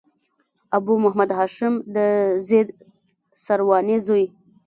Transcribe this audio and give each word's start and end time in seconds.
ابو 0.77 0.93
محمد 1.03 1.29
هاشم 1.37 1.73
د 1.95 1.97
زيد 2.47 2.67
سرواني 3.43 3.97
زوی. 4.05 4.25